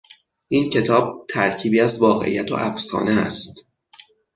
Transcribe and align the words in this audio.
این 0.47 0.69
کتاب 0.69 1.25
ترکیبی 1.29 1.79
از 1.81 1.99
واقعیت 2.01 2.51
و 2.51 2.55
افسانه 2.55 3.11
است. 3.11 3.65